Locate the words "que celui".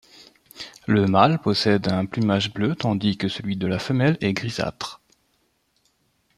3.17-3.55